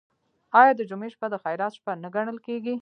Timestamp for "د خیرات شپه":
1.31-1.91